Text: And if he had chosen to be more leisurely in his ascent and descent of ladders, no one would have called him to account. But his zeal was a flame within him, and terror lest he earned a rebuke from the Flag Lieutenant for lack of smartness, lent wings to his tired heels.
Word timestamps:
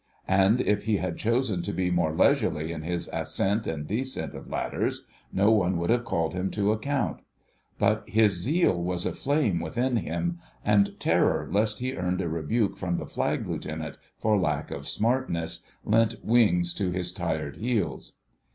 And 0.27 0.61
if 0.61 0.85
he 0.85 0.97
had 0.97 1.17
chosen 1.19 1.61
to 1.61 1.71
be 1.71 1.91
more 1.91 2.11
leisurely 2.11 2.71
in 2.71 2.81
his 2.81 3.07
ascent 3.13 3.67
and 3.67 3.85
descent 3.85 4.33
of 4.33 4.47
ladders, 4.49 5.05
no 5.31 5.51
one 5.51 5.77
would 5.77 5.91
have 5.91 6.05
called 6.05 6.33
him 6.33 6.49
to 6.57 6.71
account. 6.71 7.19
But 7.77 8.09
his 8.09 8.33
zeal 8.33 8.83
was 8.83 9.05
a 9.05 9.13
flame 9.13 9.59
within 9.59 9.97
him, 9.97 10.39
and 10.65 10.99
terror 10.99 11.47
lest 11.51 11.77
he 11.81 11.93
earned 11.93 12.19
a 12.21 12.27
rebuke 12.29 12.77
from 12.77 12.95
the 12.95 13.05
Flag 13.05 13.47
Lieutenant 13.47 13.99
for 14.17 14.39
lack 14.39 14.71
of 14.71 14.87
smartness, 14.87 15.61
lent 15.85 16.15
wings 16.25 16.73
to 16.73 16.89
his 16.89 17.11
tired 17.11 17.57
heels. 17.57 18.13